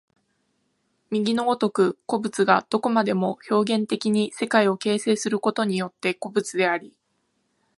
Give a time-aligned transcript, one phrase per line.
[1.11, 6.91] 右の如く個物がどこまでも表現的に世界を形成することによって個物であり、